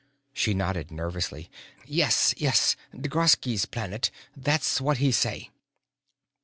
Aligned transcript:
She 0.33 0.55
nodded 0.55 0.89
nervously. 0.89 1.51
"Yes, 1.85 2.33
yes. 2.37 2.75
D'Graski's 2.91 3.67
Planet. 3.67 4.09
That's 4.35 4.81
what 4.81 4.97
he 4.97 5.11
say." 5.11 5.51